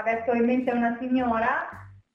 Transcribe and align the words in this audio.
adesso 0.00 0.30
ho 0.30 0.34
in 0.34 0.44
mente 0.44 0.70
una 0.70 0.96
signora, 0.98 1.68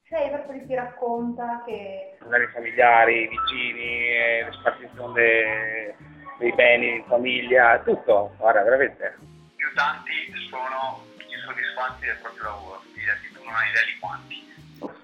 lei 0.09 0.29
proprio 0.29 0.65
ti 0.65 0.75
racconta 0.75 1.63
che... 1.65 2.17
Magari 2.21 2.47
familiari, 2.47 3.27
vicini, 3.27 4.15
eh, 4.15 4.45
le 4.45 4.51
spartizione 4.59 5.13
dei, 5.13 5.95
dei 6.39 6.53
beni 6.53 6.95
in 6.97 7.03
famiglia, 7.05 7.79
tutto, 7.79 8.33
guarda, 8.37 8.63
veramente. 8.63 9.17
Più 9.55 9.73
tanti 9.73 10.11
sono 10.49 11.03
insoddisfatti 11.17 12.05
del 12.05 12.17
proprio 12.21 12.43
lavoro, 12.43 12.81
tu 12.81 13.43
non 13.43 13.53
hai 13.53 13.69
idea 13.69 13.83
di 13.85 13.99
quanti. 13.99 14.43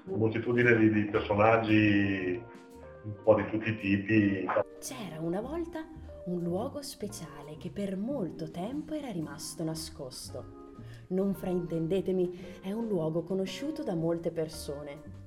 Moltitudine 0.03 0.75
di, 0.75 0.91
di 0.91 1.03
personaggi 1.05 2.43
un 3.03 3.23
po' 3.23 3.35
di 3.35 3.49
tutti 3.49 3.69
i 3.69 3.77
tipi. 3.77 4.47
C'era 4.79 5.19
una 5.19 5.41
volta 5.41 5.83
un 6.25 6.41
luogo 6.41 6.81
speciale 6.81 7.57
che 7.57 7.71
per 7.71 7.97
molto 7.97 8.51
tempo 8.51 8.93
era 8.93 9.11
rimasto 9.11 9.63
nascosto. 9.63 10.60
Non 11.11 11.33
fraintendetemi, 11.33 12.59
è 12.61 12.71
un 12.71 12.87
luogo 12.87 13.23
conosciuto 13.23 13.83
da 13.83 13.95
molte 13.95 14.31
persone. 14.31 15.19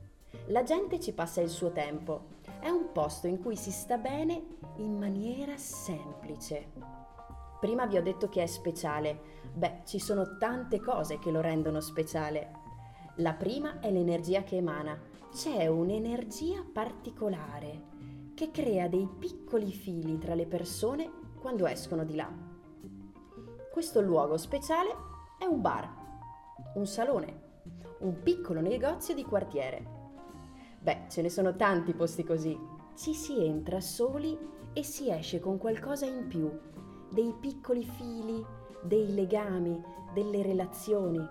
La 0.47 0.62
gente 0.62 0.98
ci 0.98 1.12
passa 1.12 1.42
il 1.42 1.51
suo 1.51 1.73
tempo. 1.73 2.33
È 2.59 2.70
un 2.70 2.91
posto 2.92 3.27
in 3.27 3.38
cui 3.42 3.55
si 3.55 3.70
sta 3.70 3.98
bene 3.98 4.56
in 4.77 4.97
maniera 4.97 5.59
semplice. 5.59 6.73
Prima 7.61 7.84
vi 7.84 7.98
ho 7.98 8.02
detto 8.02 8.30
che 8.30 8.42
è 8.42 8.47
speciale. 8.47 9.42
Beh, 9.52 9.83
ci 9.84 9.98
sono 9.98 10.39
tante 10.39 10.80
cose 10.80 11.19
che 11.19 11.30
lo 11.30 11.42
rendono 11.42 11.80
speciale. 11.80 12.62
La 13.16 13.34
prima 13.34 13.80
è 13.80 13.91
l'energia 13.91 14.42
che 14.42 14.56
emana. 14.56 14.98
C'è 15.34 15.66
un'energia 15.66 16.64
particolare 16.73 17.92
che 18.34 18.51
crea 18.51 18.89
dei 18.89 19.06
piccoli 19.19 19.70
fili 19.70 20.16
tra 20.16 20.34
le 20.34 20.47
persone 20.47 21.11
quando 21.39 21.66
escono 21.66 22.05
di 22.05 22.14
là. 22.14 22.33
Questo 23.70 24.01
luogo 24.01 24.39
speciale 24.39 25.12
è 25.38 25.44
un 25.44 25.60
bar, 25.60 25.88
un 26.74 26.86
salone, 26.86 27.42
un 27.98 28.22
piccolo 28.22 28.60
negozio 28.60 29.14
di 29.14 29.24
quartiere. 29.24 30.02
Beh, 30.80 31.04
ce 31.08 31.22
ne 31.22 31.28
sono 31.28 31.56
tanti 31.56 31.92
posti 31.94 32.24
così. 32.24 32.58
Ci 32.94 33.14
si 33.14 33.44
entra 33.44 33.80
soli 33.80 34.38
e 34.72 34.82
si 34.82 35.10
esce 35.10 35.40
con 35.40 35.58
qualcosa 35.58 36.06
in 36.06 36.28
più, 36.28 36.50
dei 37.10 37.34
piccoli 37.40 37.84
fili, 37.84 38.44
dei 38.82 39.14
legami, 39.14 39.82
delle 40.12 40.42
relazioni. 40.42 41.27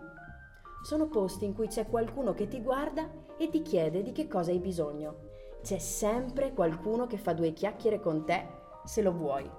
Sono 0.83 1.07
posti 1.07 1.45
in 1.45 1.53
cui 1.53 1.67
c'è 1.67 1.87
qualcuno 1.87 2.33
che 2.33 2.47
ti 2.47 2.61
guarda 2.61 3.09
e 3.37 3.49
ti 3.49 3.61
chiede 3.61 4.01
di 4.01 4.11
che 4.11 4.27
cosa 4.27 4.51
hai 4.51 4.59
bisogno. 4.59 5.31
C'è 5.61 5.77
sempre 5.77 6.53
qualcuno 6.53 7.07
che 7.07 7.17
fa 7.17 7.33
due 7.33 7.53
chiacchiere 7.53 7.99
con 8.01 8.25
te 8.25 8.45
se 8.83 9.01
lo 9.01 9.13
vuoi. 9.13 9.49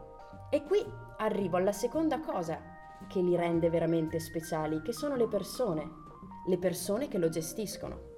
E 0.50 0.62
qui 0.64 0.84
arrivo 1.16 1.56
alla 1.56 1.72
seconda 1.72 2.20
cosa 2.20 2.73
che 3.06 3.20
li 3.20 3.36
rende 3.36 3.70
veramente 3.70 4.18
speciali, 4.18 4.82
che 4.82 4.92
sono 4.92 5.16
le 5.16 5.26
persone, 5.26 5.88
le 6.46 6.58
persone 6.58 7.08
che 7.08 7.18
lo 7.18 7.28
gestiscono. 7.28 8.12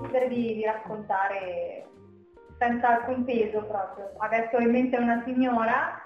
Desidero 0.00 0.28
di 0.28 0.64
raccontare 0.64 1.86
senza 2.58 2.88
alcun 2.88 3.24
peso 3.24 3.64
proprio. 3.64 4.12
Adesso 4.18 4.58
in 4.58 4.70
mente 4.70 4.96
una 4.96 5.22
signora, 5.24 6.00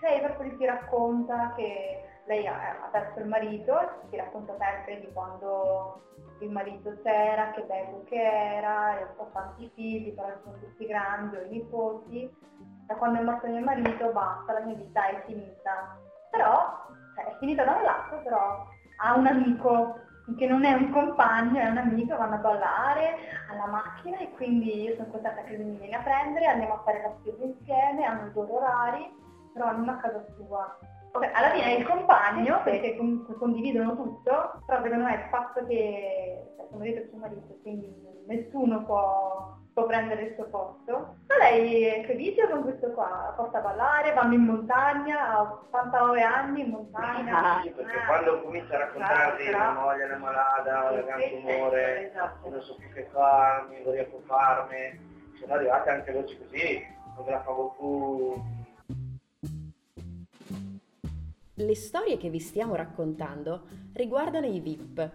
lei 0.00 0.20
proprio 0.20 0.56
ti 0.56 0.66
racconta 0.66 1.54
che 1.56 2.04
lei 2.26 2.46
ha 2.46 2.88
perso 2.90 3.20
il 3.20 3.26
marito, 3.26 3.78
ti 4.10 4.16
racconta 4.16 4.56
sempre 4.58 5.00
di 5.00 5.12
quando 5.12 6.02
il 6.40 6.50
marito 6.50 6.98
c'era, 7.02 7.52
che 7.52 7.62
bello 7.62 8.02
che 8.04 8.20
era, 8.20 8.98
e 8.98 9.06
ho 9.16 9.30
tanti 9.32 9.70
figli, 9.74 10.12
però 10.12 10.28
sono 10.42 10.58
tutti 10.58 10.86
grandi, 10.86 11.36
ho 11.36 11.42
i 11.42 11.48
nipoti, 11.48 12.36
da 12.86 12.94
quando 12.96 13.20
è 13.20 13.22
morto 13.22 13.46
mio 13.46 13.62
marito 13.62 14.10
basta, 14.12 14.52
la 14.52 14.60
mia 14.60 14.74
vita 14.74 15.06
è 15.08 15.22
finita. 15.24 15.98
Però, 16.32 16.86
cioè, 17.14 17.26
è 17.26 17.36
finita 17.38 17.62
da 17.62 17.76
un 17.76 17.82
lato, 17.82 18.16
però 18.24 18.66
ha 18.96 19.14
un 19.14 19.26
amico 19.26 20.00
che 20.36 20.46
non 20.46 20.64
è 20.64 20.72
un 20.72 20.90
compagno, 20.90 21.60
è 21.60 21.68
un 21.68 21.76
amico, 21.76 22.16
vanno 22.16 22.36
a 22.36 22.38
ballare 22.38 23.16
alla 23.50 23.66
macchina 23.66 24.18
e 24.18 24.30
quindi 24.30 24.82
io 24.82 24.94
sono 24.94 25.10
contenta 25.10 25.42
che 25.42 25.56
lui 25.56 25.66
mi 25.66 25.76
viene 25.76 25.96
a 25.96 26.02
prendere, 26.02 26.46
andiamo 26.46 26.74
a 26.74 26.82
fare 26.84 27.02
la 27.02 27.12
spesa 27.20 27.44
insieme, 27.44 28.04
hanno 28.04 28.28
i 28.28 28.32
loro 28.32 28.56
orari, 28.56 29.12
però 29.52 29.66
hanno 29.66 29.90
a 29.90 29.96
casa 29.96 30.24
sua. 30.36 30.78
Alla 31.12 31.50
fine 31.50 31.64
è 31.64 31.78
il 31.78 31.86
compagno, 31.86 32.62
perché 32.62 32.96
comunque 32.96 33.34
condividono 33.34 33.94
tutto, 33.94 34.62
però 34.64 34.82
secondo 34.82 35.04
me 35.04 35.14
il 35.14 35.28
fatto 35.28 35.66
che 35.66 36.54
cioè, 36.56 36.66
marito 36.78 37.00
è 37.00 37.06
suo 37.10 37.18
marito, 37.18 37.58
quindi 37.60 37.94
nessuno 38.26 38.82
può, 38.84 39.58
può, 39.72 39.86
prendere 39.86 40.22
il 40.22 40.34
suo 40.34 40.44
posto. 40.44 41.16
Ma 41.26 41.36
lei 41.38 41.84
è 41.84 42.04
felice 42.04 42.48
con 42.48 42.62
questo 42.62 42.90
qua, 42.92 43.08
la 43.08 43.32
porta 43.36 43.58
a 43.58 43.60
ballare, 43.62 44.12
vanno 44.12 44.34
in 44.34 44.42
montagna, 44.42 45.28
ha 45.30 45.42
89 45.42 46.22
anni 46.22 46.60
in 46.60 46.70
montagna. 46.70 47.60
Sì, 47.62 47.70
perché 47.70 47.98
ah, 47.98 48.06
quando 48.06 48.42
comincia 48.42 48.74
a 48.74 48.78
raccontarti 48.78 49.50
la 49.50 49.72
moglie 49.72 50.10
è 50.10 50.16
malata, 50.16 50.90
ho 50.90 50.94
legato 50.94 51.36
umore, 51.36 52.10
esatto. 52.10 52.48
non 52.48 52.60
so 52.60 52.74
più 52.76 52.88
che 52.92 53.08
farmi, 53.12 53.82
non 53.82 53.92
riesco 53.92 54.16
a 54.16 54.26
farmi, 54.26 55.00
sono 55.38 55.54
arrivate 55.54 55.90
anche 55.90 56.12
voci 56.12 56.38
così, 56.38 56.86
non 57.16 57.24
me 57.24 57.30
la 57.30 57.42
favo 57.42 57.74
più 57.78 58.60
Le 61.54 61.74
storie 61.76 62.16
che 62.16 62.28
vi 62.30 62.40
stiamo 62.40 62.74
raccontando 62.74 63.66
riguardano 63.92 64.46
i 64.46 64.58
VIP, 64.58 65.10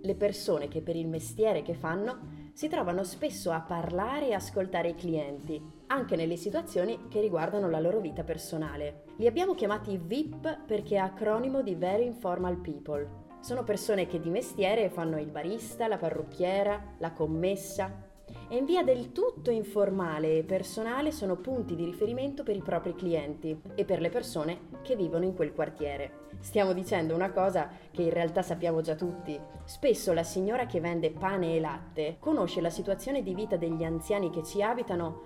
le 0.00 0.14
persone 0.14 0.68
che 0.68 0.80
per 0.80 0.96
il 0.96 1.08
mestiere 1.08 1.62
che 1.62 1.74
fanno 1.74 2.33
si 2.54 2.68
trovano 2.68 3.02
spesso 3.02 3.50
a 3.50 3.60
parlare 3.60 4.28
e 4.28 4.32
ascoltare 4.32 4.90
i 4.90 4.94
clienti, 4.94 5.60
anche 5.88 6.14
nelle 6.14 6.36
situazioni 6.36 7.08
che 7.08 7.20
riguardano 7.20 7.68
la 7.68 7.80
loro 7.80 7.98
vita 7.98 8.22
personale. 8.22 9.06
Li 9.16 9.26
abbiamo 9.26 9.54
chiamati 9.54 9.98
VIP 9.98 10.60
perché 10.64 10.94
è 10.94 10.98
acronimo 10.98 11.62
di 11.62 11.74
Very 11.74 12.06
Informal 12.06 12.58
People. 12.58 13.22
Sono 13.40 13.64
persone 13.64 14.06
che 14.06 14.20
di 14.20 14.30
mestiere 14.30 14.88
fanno 14.88 15.18
il 15.18 15.30
barista, 15.30 15.88
la 15.88 15.98
parrucchiera, 15.98 16.94
la 16.98 17.12
commessa, 17.12 18.03
e 18.48 18.56
in 18.56 18.64
via 18.64 18.82
del 18.82 19.12
tutto 19.12 19.50
informale 19.50 20.38
e 20.38 20.44
personale 20.44 21.12
sono 21.12 21.36
punti 21.36 21.74
di 21.74 21.84
riferimento 21.84 22.42
per 22.42 22.56
i 22.56 22.62
propri 22.62 22.94
clienti 22.94 23.60
e 23.74 23.84
per 23.84 24.00
le 24.00 24.10
persone 24.10 24.68
che 24.82 24.96
vivono 24.96 25.24
in 25.24 25.34
quel 25.34 25.52
quartiere. 25.52 26.22
Stiamo 26.40 26.72
dicendo 26.72 27.14
una 27.14 27.32
cosa 27.32 27.70
che 27.90 28.02
in 28.02 28.10
realtà 28.10 28.42
sappiamo 28.42 28.80
già 28.80 28.94
tutti. 28.94 29.38
Spesso 29.64 30.12
la 30.12 30.22
signora 30.22 30.66
che 30.66 30.80
vende 30.80 31.10
pane 31.10 31.54
e 31.54 31.60
latte 31.60 32.16
conosce 32.18 32.60
la 32.60 32.70
situazione 32.70 33.22
di 33.22 33.34
vita 33.34 33.56
degli 33.56 33.82
anziani 33.82 34.30
che 34.30 34.42
ci 34.42 34.62
abitano 34.62 35.22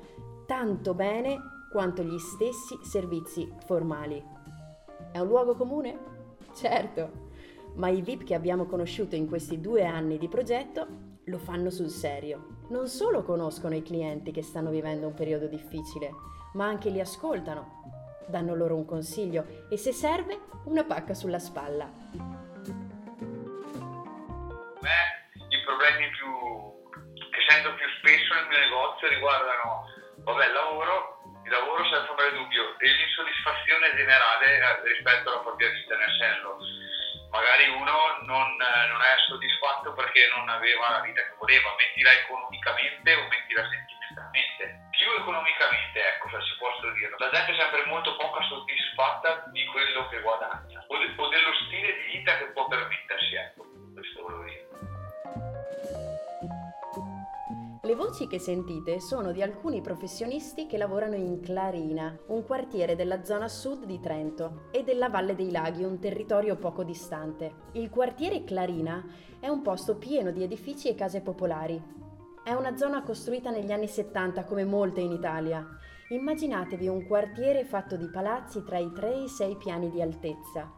tanto 0.46 0.94
bene 0.94 1.38
quanto 1.72 2.02
gli 2.02 2.18
stessi 2.18 2.78
servizi 2.82 3.52
formali. 3.66 4.22
È 5.10 5.18
un 5.18 5.26
luogo 5.26 5.54
comune? 5.54 5.98
Certo, 6.54 7.10
ma 7.74 7.88
i 7.88 8.00
VIP 8.00 8.24
che 8.24 8.34
abbiamo 8.34 8.66
conosciuto 8.66 9.16
in 9.16 9.26
questi 9.26 9.60
due 9.60 9.84
anni 9.84 10.18
di 10.18 10.28
progetto 10.28 11.07
lo 11.28 11.38
fanno 11.38 11.70
sul 11.70 11.88
serio. 11.88 12.66
Non 12.70 12.88
solo 12.88 13.22
conoscono 13.22 13.74
i 13.74 13.82
clienti 13.82 14.32
che 14.32 14.42
stanno 14.42 14.70
vivendo 14.70 15.06
un 15.06 15.14
periodo 15.14 15.46
difficile, 15.46 16.10
ma 16.54 16.66
anche 16.66 16.90
li 16.90 17.00
ascoltano, 17.00 18.26
danno 18.26 18.54
loro 18.54 18.74
un 18.74 18.84
consiglio 18.84 19.66
e 19.70 19.76
se 19.76 19.92
serve 19.92 20.40
una 20.64 20.84
pacca 20.84 21.14
sulla 21.14 21.38
spalla. 21.38 21.86
Beh, 24.80 25.08
i 25.48 25.62
problemi 25.64 26.08
più, 26.10 26.28
che 27.12 27.40
sento 27.48 27.74
più 27.74 27.86
spesso 28.00 28.34
nel 28.34 28.48
mio 28.48 28.58
negozio 28.58 29.08
riguardano, 29.08 29.84
vabbè, 30.24 30.46
il 30.46 30.52
lavoro, 30.52 31.22
il 31.44 31.50
lavoro 31.50 31.84
senza 31.84 32.10
ombra 32.10 32.30
dubbio 32.30 32.78
e 32.78 32.88
l'insoddisfazione 32.88 33.96
generale 33.96 34.46
eh, 34.56 34.88
rispetto 34.92 35.28
alla 35.28 35.40
propria 35.40 35.68
vita, 35.70 35.96
nel 35.96 36.14
senso 36.16 36.56
magari 37.30 37.68
uno 37.68 38.22
non, 38.24 38.56
non, 38.56 39.00
è 39.02 39.14
soddisfatto 39.26 39.92
perché 39.92 40.28
non 40.34 40.48
aveva 40.48 40.90
la 40.90 41.00
vita 41.00 41.20
che 41.22 41.34
voleva, 41.38 41.74
mettila 41.76 42.12
economicamente 42.12 43.14
o 43.14 43.28
mettila 43.28 43.62
sentimentalmente. 43.68 44.88
Più 44.90 45.10
economicamente, 45.12 45.98
ecco, 46.02 46.28
se 46.30 46.42
si 46.42 46.56
può 46.58 46.68
dire. 46.98 47.14
La 47.18 47.30
gente 47.30 47.52
è 47.52 47.56
sempre 47.56 47.84
molto 47.86 48.16
poco 48.16 48.42
soddisfatta 48.42 49.44
di 49.52 49.64
quello 49.66 50.08
che 50.08 50.20
guadagna 50.20 50.84
o, 50.86 50.98
de- 50.98 51.12
o 51.16 51.28
dello 51.28 51.52
stile 51.66 51.94
di 51.94 52.18
vita 52.18 52.36
che 52.38 52.50
può 52.52 52.66
permettersi, 52.66 52.97
Le 57.88 57.94
voci 57.94 58.26
che 58.26 58.38
sentite 58.38 59.00
sono 59.00 59.32
di 59.32 59.40
alcuni 59.40 59.80
professionisti 59.80 60.66
che 60.66 60.76
lavorano 60.76 61.14
in 61.14 61.40
Clarina, 61.40 62.14
un 62.26 62.44
quartiere 62.44 62.96
della 62.96 63.24
zona 63.24 63.48
sud 63.48 63.86
di 63.86 63.98
Trento, 63.98 64.64
e 64.70 64.84
della 64.84 65.08
Valle 65.08 65.34
dei 65.34 65.50
Laghi, 65.50 65.84
un 65.84 65.98
territorio 65.98 66.56
poco 66.56 66.84
distante. 66.84 67.50
Il 67.72 67.88
quartiere 67.88 68.44
Clarina 68.44 69.02
è 69.40 69.48
un 69.48 69.62
posto 69.62 69.96
pieno 69.96 70.32
di 70.32 70.42
edifici 70.42 70.88
e 70.88 70.94
case 70.94 71.22
popolari. 71.22 71.82
È 72.44 72.52
una 72.52 72.76
zona 72.76 73.02
costruita 73.02 73.48
negli 73.48 73.72
anni 73.72 73.88
70 73.88 74.44
come 74.44 74.64
molte 74.64 75.00
in 75.00 75.12
Italia. 75.12 75.66
Immaginatevi 76.10 76.88
un 76.88 77.06
quartiere 77.06 77.64
fatto 77.64 77.96
di 77.96 78.10
palazzi 78.10 78.62
tra 78.64 78.76
i 78.76 78.92
3 78.92 79.14
e 79.14 79.22
i 79.22 79.28
6 79.28 79.56
piani 79.56 79.88
di 79.88 80.02
altezza. 80.02 80.70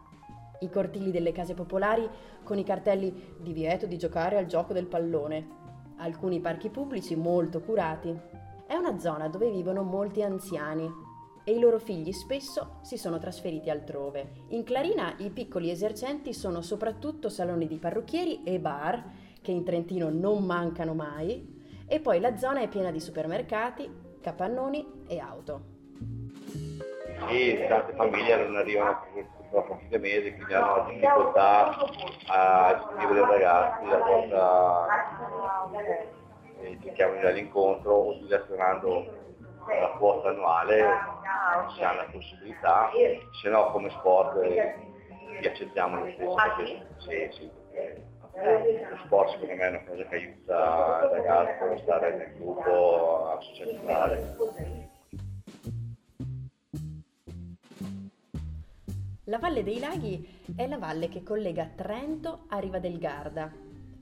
I 0.61 0.71
cortili 0.71 1.11
delle 1.11 1.33
case 1.33 1.55
popolari 1.55 2.09
con 2.45 2.57
i 2.57 2.63
cartelli 2.65 3.35
divieto 3.41 3.87
di 3.87 3.99
giocare 3.99 4.37
al 4.37 4.47
gioco 4.47 4.73
del 4.73 4.87
pallone, 4.87 5.59
alcuni 6.01 6.41
parchi 6.41 6.71
pubblici 6.71 7.15
molto 7.15 7.61
curati. 7.61 8.17
È 8.67 8.75
una 8.75 8.99
zona 8.99 9.29
dove 9.29 9.51
vivono 9.51 9.83
molti 9.83 10.23
anziani 10.23 10.91
e 11.45 11.53
i 11.53 11.59
loro 11.59 11.79
figli 11.79 12.13
spesso 12.13 12.79
si 12.83 12.97
sono 12.97 13.19
trasferiti 13.19 13.71
altrove. 13.71 14.45
In 14.49 14.65
Clarina 14.65 15.15
i 15.19 15.31
piccoli 15.31 15.71
esercenti 15.71 16.33
sono 16.33 16.63
soprattutto 16.63 17.29
saloni 17.29 17.67
di 17.67 17.79
parrucchieri 17.79 18.43
e 18.45 18.59
bar, 18.59 19.03
che 19.43 19.51
in 19.51 19.65
Trentino 19.65 20.11
non 20.11 20.45
mancano 20.45 20.95
mai, 20.95 21.59
e 21.87 22.01
poi 22.01 22.21
la 22.21 22.37
zona 22.37 22.61
è 22.61 22.69
piena 22.69 22.91
di 22.91 23.01
supermercati, 23.01 23.91
capannoni 24.21 25.05
e 25.07 25.19
auto. 25.19 25.79
Sì, 27.29 27.59
tante 27.69 27.93
famiglie 27.95 28.47
non 28.47 28.57
arrivano 28.57 28.99
purtroppo 29.13 29.40
a 29.59 29.77
fine 29.77 29.99
mese, 29.99 30.35
quindi 30.35 30.55
hanno 30.55 30.87
difficoltà 30.89 31.77
a 32.29 32.89
scrivere 32.95 33.21
i 33.21 33.31
ragazzi, 33.31 33.87
la 33.87 33.99
volta 33.99 34.87
eh, 36.61 36.77
di 36.79 36.93
dare 36.95 37.33
l'incontro 37.33 38.07
utilizzando 38.09 39.19
la 39.67 39.89
quota 39.99 40.29
annuale 40.31 40.85
se 41.77 41.85
hanno 41.85 41.99
la 41.99 42.09
possibilità, 42.11 42.91
se 43.43 43.49
no 43.49 43.71
come 43.71 43.91
sport 43.91 44.37
eh, 44.43 44.75
li 45.41 45.47
accettiamo 45.47 46.05
lo 46.05 46.11
stesso. 46.13 46.35
Perché, 46.35 46.87
sì, 46.99 47.29
sì, 47.33 47.51
lo 48.89 48.97
sport 49.05 49.31
secondo 49.31 49.55
me 49.55 49.63
è 49.63 49.69
una 49.69 49.85
cosa 49.85 50.05
che 50.05 50.15
aiuta 50.15 51.01
il 51.03 51.11
ragazzo 51.11 51.65
a 51.65 51.79
stare 51.79 52.17
nel 52.17 52.35
gruppo, 52.37 53.31
a 53.33 53.41
socializzare. 53.41 54.37
La 59.31 59.39
Valle 59.39 59.63
dei 59.63 59.79
Laghi 59.79 60.27
è 60.57 60.67
la 60.67 60.77
valle 60.77 61.09
che 61.09 61.23
collega 61.23 61.71
Trento 61.77 62.47
a 62.49 62.59
Riva 62.59 62.81
del 62.81 62.99
Garda 62.99 63.49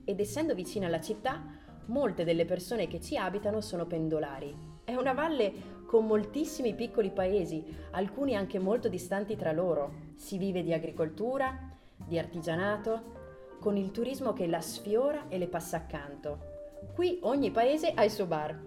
ed 0.02 0.20
essendo 0.20 0.54
vicina 0.54 0.86
alla 0.86 1.02
città, 1.02 1.44
molte 1.84 2.25
delle 2.25 2.46
persone 2.46 2.86
che 2.86 2.98
ci 2.98 3.19
abitano 3.19 3.60
sono 3.60 3.84
pendolari. 3.84 4.56
È 4.82 4.94
una 4.94 5.12
valle 5.12 5.52
con 5.84 6.06
moltissimi 6.06 6.75
piccoli 6.75 7.10
paesi, 7.10 7.62
alcuni 7.90 8.36
anche 8.36 8.58
molto 8.58 8.88
distanti 8.88 9.36
tra 9.36 9.52
loro. 9.52 10.14
Si 10.16 10.38
vive 10.38 10.62
di 10.62 10.72
agricoltura, 10.72 11.76
di 11.94 12.19
artigianato, 12.19 13.58
con 13.60 13.76
il 13.76 13.90
turismo 13.90 14.32
che 14.32 14.46
la 14.46 14.62
sfiora 14.62 15.28
e 15.28 15.36
le 15.36 15.48
passa 15.48 15.76
accanto. 15.76 16.38
Qui 16.94 17.19
ogni 17.25 17.50
paese 17.50 17.92
ha 17.94 18.02
il 18.02 18.10
suo 18.10 18.25
bar, 18.25 18.58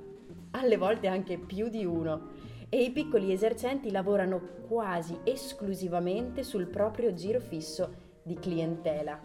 alle 0.51 0.77
volte 0.77 1.07
anche 1.07 1.39
più 1.39 1.69
di 1.69 1.85
uno, 1.85 2.40
e 2.73 2.81
i 2.81 2.91
piccoli 2.91 3.33
esercenti 3.33 3.91
lavorano 3.91 4.39
quasi 4.67 5.19
esclusivamente 5.25 6.41
sul 6.41 6.67
proprio 6.67 7.13
giro 7.13 7.41
fisso 7.41 7.93
di 8.23 8.35
clientela. 8.35 9.19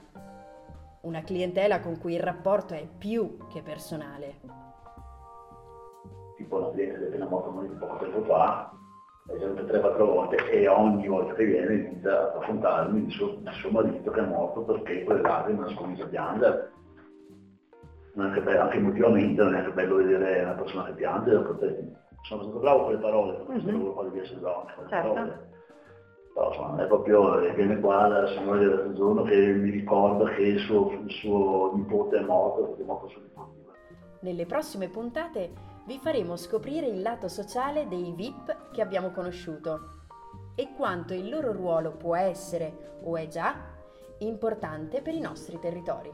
Una 1.02 1.22
clientela 1.22 1.78
con 1.78 1.96
cui 1.98 2.14
il 2.14 2.20
rapporto 2.20 2.74
è 2.74 2.84
più 2.98 3.36
che 3.52 3.62
personale 3.62 4.64
tipo 6.36 6.58
la 6.58 6.70
cliente 6.70 6.98
che 6.98 7.04
è 7.04 7.08
appena 7.08 7.26
morto 7.26 7.50
poco 7.78 7.96
tempo 7.96 8.22
fa, 8.22 8.72
è 9.26 9.32
venuta 9.32 9.62
3-4 9.62 9.96
volte 9.98 10.50
e 10.50 10.68
ogni 10.68 11.08
volta 11.08 11.34
che 11.34 11.44
viene 11.44 11.74
inizia 11.74 12.12
a 12.12 12.38
raccontarmi 12.38 13.04
di 13.06 13.10
suo, 13.10 13.36
di 13.40 13.50
suo 13.52 13.70
marito 13.70 14.10
che 14.10 14.20
è 14.20 14.26
morto 14.26 14.60
perché 14.62 15.02
quelle 15.04 15.22
lacrime 15.22 15.64
non 15.64 15.74
comincia 15.74 16.04
a 16.04 16.08
piangere. 16.08 16.70
Anche, 18.18 18.40
bello, 18.40 18.60
anche 18.60 18.76
emotivamente 18.78 19.42
non 19.42 19.54
è 19.54 19.58
anche 19.58 19.72
bello 19.72 19.96
vedere 19.96 20.42
una 20.42 20.52
persona 20.52 20.84
che 20.84 20.92
piange, 20.92 21.34
sono 22.26 22.42
stato 22.42 22.58
bravo 22.58 22.82
con 22.84 22.92
le 22.92 22.98
parole, 22.98 23.36
non 23.38 23.46
mm-hmm. 23.56 23.80
sono 23.80 23.92
quello 23.92 24.10
di 24.10 24.18
essere 24.18 24.40
bravo 24.40 24.66
con 24.74 24.84
le 24.84 24.88
certo. 24.88 25.12
parole. 25.12 25.54
Però 26.34 26.48
insomma, 26.48 26.82
è 26.82 26.86
proprio, 26.86 27.54
viene 27.54 27.80
qua 27.80 28.08
la 28.08 28.26
signora 28.26 28.58
del 28.58 28.94
giorno 28.94 29.22
che 29.22 29.36
mi 29.36 29.70
ricorda 29.70 30.28
che 30.34 30.42
il 30.42 30.58
suo, 30.58 30.90
il 30.90 31.10
suo 31.10 31.74
nipote 31.74 32.18
è 32.18 32.20
morto, 32.22 32.64
perché 32.64 32.82
è 32.82 32.84
morto 32.84 33.08
suo 33.08 33.22
nipote. 33.22 33.54
Nelle 34.20 34.44
prossime 34.44 34.88
puntate 34.88 35.52
vi 35.86 35.98
faremo 35.98 36.36
scoprire 36.36 36.88
il 36.88 37.00
lato 37.00 37.28
sociale 37.28 37.86
dei 37.86 38.12
VIP 38.14 38.70
che 38.72 38.82
abbiamo 38.82 39.12
conosciuto 39.12 39.94
e 40.56 40.74
quanto 40.76 41.14
il 41.14 41.28
loro 41.28 41.52
ruolo 41.52 41.92
può 41.92 42.16
essere, 42.16 42.98
o 43.04 43.16
è 43.16 43.28
già, 43.28 43.54
importante 44.18 45.00
per 45.00 45.14
i 45.14 45.20
nostri 45.20 45.58
territori. 45.60 46.12